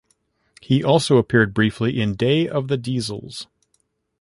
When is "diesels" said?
2.77-3.45